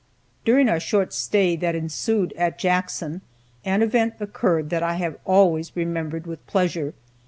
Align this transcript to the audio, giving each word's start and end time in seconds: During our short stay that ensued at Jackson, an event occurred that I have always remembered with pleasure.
During 0.45 0.67
our 0.67 0.79
short 0.79 1.13
stay 1.13 1.55
that 1.57 1.75
ensued 1.75 2.33
at 2.33 2.57
Jackson, 2.57 3.21
an 3.63 3.83
event 3.83 4.15
occurred 4.19 4.71
that 4.71 4.81
I 4.81 4.95
have 4.95 5.19
always 5.25 5.75
remembered 5.75 6.25
with 6.25 6.43
pleasure. 6.47 6.95